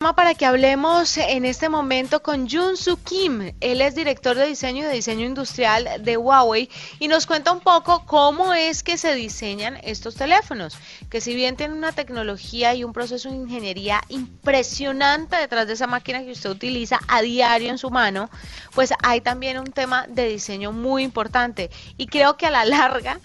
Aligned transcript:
para 0.00 0.32
que 0.32 0.46
hablemos 0.46 1.18
en 1.18 1.44
este 1.44 1.68
momento 1.68 2.22
con 2.22 2.48
Jun 2.48 2.78
Soo 2.78 2.96
Kim. 3.04 3.52
Él 3.60 3.82
es 3.82 3.94
director 3.94 4.34
de 4.34 4.46
diseño 4.46 4.84
y 4.84 4.86
de 4.86 4.94
diseño 4.94 5.26
industrial 5.26 6.02
de 6.02 6.16
Huawei 6.16 6.70
y 6.98 7.06
nos 7.06 7.26
cuenta 7.26 7.52
un 7.52 7.60
poco 7.60 8.06
cómo 8.06 8.54
es 8.54 8.82
que 8.82 8.96
se 8.96 9.14
diseñan 9.14 9.76
estos 9.82 10.14
teléfonos, 10.14 10.78
que 11.10 11.20
si 11.20 11.34
bien 11.34 11.54
tienen 11.54 11.76
una 11.76 11.92
tecnología 11.92 12.74
y 12.74 12.82
un 12.82 12.94
proceso 12.94 13.28
de 13.28 13.36
ingeniería 13.36 14.00
impresionante 14.08 15.36
detrás 15.36 15.66
de 15.66 15.74
esa 15.74 15.86
máquina 15.86 16.24
que 16.24 16.32
usted 16.32 16.48
utiliza 16.48 16.98
a 17.06 17.20
diario 17.20 17.68
en 17.68 17.76
su 17.76 17.90
mano, 17.90 18.30
pues 18.74 18.94
hay 19.02 19.20
también 19.20 19.58
un 19.58 19.70
tema 19.70 20.06
de 20.08 20.30
diseño 20.30 20.72
muy 20.72 21.02
importante 21.02 21.70
y 21.98 22.06
creo 22.06 22.38
que 22.38 22.46
a 22.46 22.50
la 22.50 22.64
larga, 22.64 23.20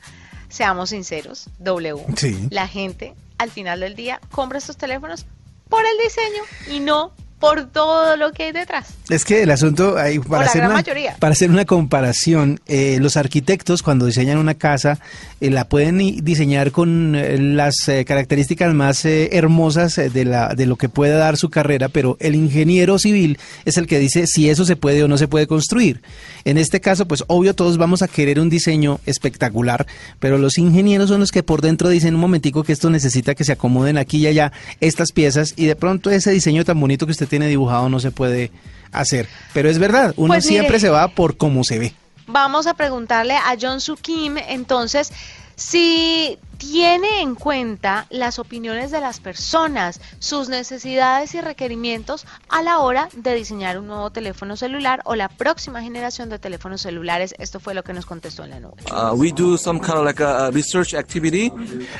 seamos 0.49 0.89
sinceros, 0.89 1.47
W, 1.59 2.05
la 2.49 2.67
gente 2.67 3.15
al 3.37 3.49
final 3.49 3.79
del 3.79 3.95
día 3.95 4.19
compra 4.29 4.57
estos 4.57 4.75
teléfonos 4.75 5.25
por 5.69 5.85
el 5.85 5.97
diseño 5.97 6.43
y 6.67 6.79
no 6.79 7.13
por 7.45 7.65
todo 7.67 8.17
lo 8.17 8.31
que 8.31 8.43
hay 8.43 8.51
detrás. 8.51 8.87
Es 9.09 9.23
que 9.23 9.43
el 9.43 9.51
asunto, 9.51 9.95
para, 10.27 10.45
hacer 10.45 10.65
una, 10.65 10.83
para 11.19 11.33
hacer 11.33 11.51
una 11.51 11.65
comparación, 11.65 12.59
eh, 12.65 12.97
los 12.99 13.17
arquitectos 13.17 13.83
cuando 13.83 14.07
diseñan 14.07 14.39
una 14.39 14.55
casa 14.55 14.99
eh, 15.41 15.51
la 15.51 15.67
pueden 15.67 15.97
diseñar 16.23 16.71
con 16.71 17.15
eh, 17.15 17.37
las 17.37 17.75
características 18.05 18.73
más 18.73 19.05
hermosas 19.05 19.95
de, 19.95 20.25
la, 20.25 20.55
de 20.55 20.65
lo 20.65 20.75
que 20.75 20.89
puede 20.89 21.13
dar 21.13 21.37
su 21.37 21.49
carrera, 21.49 21.87
pero 21.89 22.17
el 22.19 22.33
ingeniero 22.33 22.97
civil 22.97 23.37
es 23.65 23.77
el 23.77 23.85
que 23.85 23.99
dice 23.99 24.25
si 24.25 24.49
eso 24.49 24.65
se 24.65 24.75
puede 24.75 25.03
o 25.03 25.07
no 25.07 25.17
se 25.17 25.27
puede 25.27 25.45
construir. 25.45 26.01
En 26.45 26.57
este 26.57 26.81
caso, 26.81 27.07
pues 27.07 27.23
obvio 27.27 27.53
todos 27.53 27.77
vamos 27.77 28.01
a 28.01 28.07
querer 28.07 28.39
un 28.39 28.49
diseño 28.49 28.99
espectacular, 29.05 29.85
pero 30.19 30.37
los 30.37 30.57
ingenieros 30.57 31.09
son 31.09 31.19
los 31.19 31.31
que 31.31 31.43
por 31.43 31.61
dentro 31.61 31.89
dicen 31.89 32.15
un 32.15 32.21
momentico 32.21 32.63
que 32.63 32.73
esto 32.73 32.89
necesita 32.89 33.35
que 33.35 33.43
se 33.43 33.51
acomoden 33.51 33.97
aquí 33.97 34.17
y 34.17 34.27
allá 34.27 34.51
estas 34.79 35.11
piezas 35.11 35.53
y 35.55 35.65
de 35.65 35.75
pronto 35.75 36.09
ese 36.09 36.31
diseño 36.31 36.63
tan 36.65 36.79
bonito 36.79 37.05
que 37.05 37.11
usted 37.11 37.27
tiene 37.27 37.34
dibujado 37.43 37.89
no 37.89 37.99
se 37.99 38.11
puede 38.11 38.51
hacer. 38.91 39.27
Pero 39.53 39.69
es 39.69 39.79
verdad, 39.79 40.13
uno 40.17 40.33
pues 40.33 40.45
siempre 40.45 40.79
se 40.79 40.89
va 40.89 41.09
por 41.09 41.37
cómo 41.37 41.63
se 41.63 41.79
ve. 41.79 41.93
Vamos 42.27 42.65
a 42.65 42.73
preguntarle 42.73 43.35
a 43.35 43.55
John 43.59 43.81
Su 43.81 43.97
Kim, 43.97 44.37
entonces, 44.37 45.11
si 45.55 46.39
tiene 46.71 47.21
en 47.21 47.35
cuenta 47.35 48.07
las 48.09 48.39
opiniones 48.39 48.91
de 48.91 48.99
las 48.99 49.19
personas, 49.19 50.01
sus 50.19 50.49
necesidades 50.49 51.35
y 51.35 51.41
requerimientos 51.41 52.25
a 52.49 52.61
la 52.61 52.79
hora 52.79 53.07
de 53.15 53.35
diseñar 53.35 53.77
un 53.77 53.87
nuevo 53.87 54.09
teléfono 54.09 54.57
celular 54.57 55.01
o 55.05 55.15
la 55.15 55.29
próxima 55.29 55.81
generación 55.81 56.29
de 56.29 56.39
teléfonos 56.39 56.81
celulares. 56.81 57.35
Esto 57.37 57.59
fue 57.59 57.73
lo 57.73 57.83
que 57.83 57.93
nos 57.93 58.05
contestó 58.05 58.43
en 58.43 58.49
la 58.49 58.59
nube. 58.59 58.73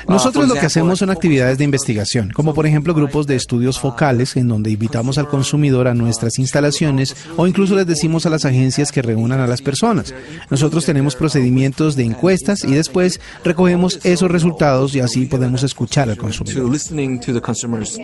Nosotros 0.08 0.48
lo 0.48 0.54
que 0.54 0.66
hacemos 0.66 0.98
son 0.98 1.10
actividades 1.10 1.58
de 1.58 1.64
investigación, 1.64 2.30
como 2.34 2.54
por 2.54 2.66
ejemplo 2.66 2.94
grupos 2.94 3.26
de 3.26 3.36
estudios 3.36 3.78
focales 3.78 4.36
en 4.36 4.48
donde 4.48 4.70
invitamos 4.70 5.18
al 5.18 5.28
consumidor 5.28 5.88
a 5.88 5.94
nuestras 5.94 6.38
instalaciones 6.38 7.16
o 7.36 7.46
incluso 7.46 7.74
les 7.76 7.86
decimos 7.86 8.26
a 8.26 8.30
las 8.30 8.44
agencias 8.44 8.92
que 8.92 9.02
reúnan 9.02 9.40
a 9.40 9.46
las 9.46 9.62
personas. 9.62 10.14
Nosotros 10.50 10.84
tenemos 10.84 11.14
procedimientos 11.16 11.96
de 11.96 12.04
encuestas 12.04 12.64
y 12.64 12.74
después 12.74 13.20
recogemos 13.44 14.00
esos 14.04 14.30
resultados 14.56 14.94
y 14.94 15.00
así 15.00 15.26
podemos 15.26 15.62
escuchar 15.62 16.08
al 16.08 16.16
consumidor. 16.16 16.70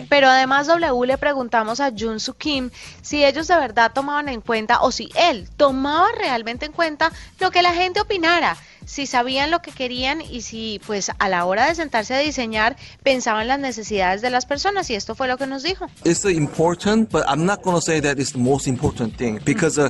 Pero 0.09 0.27
además 0.27 0.67
W 0.67 1.07
le 1.07 1.17
preguntamos 1.17 1.79
a 1.79 1.91
Jun 1.97 2.19
Soo 2.19 2.35
Kim 2.35 2.69
si 3.01 3.23
ellos 3.25 3.47
de 3.47 3.55
verdad 3.55 3.91
tomaban 3.93 4.29
en 4.29 4.41
cuenta 4.41 4.81
o 4.81 4.91
si 4.91 5.09
él 5.15 5.49
tomaba 5.57 6.07
realmente 6.17 6.65
en 6.65 6.71
cuenta 6.71 7.11
lo 7.39 7.51
que 7.51 7.61
la 7.61 7.73
gente 7.73 8.01
opinara 8.01 8.55
si 8.85 9.05
sabían 9.07 9.51
lo 9.51 9.61
que 9.61 9.71
querían 9.71 10.21
y 10.21 10.41
si 10.41 10.79
pues 10.85 11.11
a 11.17 11.29
la 11.29 11.45
hora 11.45 11.67
de 11.67 11.75
sentarse 11.75 12.13
a 12.13 12.19
diseñar 12.19 12.75
pensaban 13.03 13.47
las 13.47 13.59
necesidades 13.59 14.21
de 14.21 14.29
las 14.29 14.45
personas 14.45 14.89
y 14.89 14.95
esto 14.95 15.15
fue 15.15 15.27
lo 15.27 15.37
que 15.37 15.47
nos 15.47 15.63
dijo. 15.63 15.87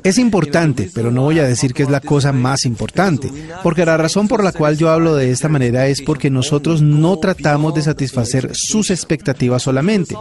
Es 0.04 0.18
importante, 0.18 0.90
pero 0.94 1.12
no 1.12 1.24
voy 1.24 1.40
a 1.40 1.44
decir 1.44 1.74
que 1.74 1.84
es 1.84 1.90
la 1.90 2.02
cosa 2.02 2.32
más 2.32 2.66
importante, 2.66 3.32
porque 3.64 3.86
la 3.86 3.98
razón 3.98 4.28
por 4.28 4.44
la 4.44 4.52
cual 4.52 4.78
yo 4.78 4.90
hablo 4.90 5.16
de 5.16 5.32
esta 5.32 5.50
manera 5.50 5.88
es 5.88 6.02
porque 6.02 6.30
nosotros 6.30 6.82
no 6.82 7.18
tratamos 7.18 7.74
de 7.74 7.82
satisfacer 7.82 8.50
sus 8.54 8.92
expectativas 8.92 9.64
solamente. 9.64 10.16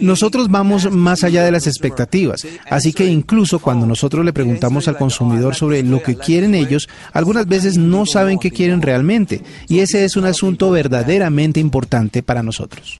Nosotros 0.00 0.50
vamos 0.50 0.90
más 0.90 1.24
allá 1.24 1.44
de 1.44 1.52
las 1.52 1.66
expectativas, 1.66 2.46
así 2.68 2.92
que 2.92 3.06
incluso 3.06 3.58
cuando 3.58 3.86
nosotros 3.86 4.24
le 4.24 4.32
preguntamos 4.32 4.88
al 4.88 4.96
consumidor 4.96 5.54
sobre 5.54 5.82
lo 5.82 6.02
que 6.02 6.16
quieren 6.16 6.54
ellos, 6.54 6.88
algunas 7.12 7.46
veces 7.46 7.78
no 7.78 7.93
no 7.94 8.06
saben 8.06 8.38
qué 8.38 8.50
quieren 8.50 8.82
realmente. 8.82 9.42
Y 9.68 9.78
ese 9.78 10.04
es 10.04 10.16
un 10.16 10.24
asunto 10.26 10.70
verdaderamente 10.70 11.60
importante 11.60 12.22
para 12.22 12.42
nosotros. 12.42 12.98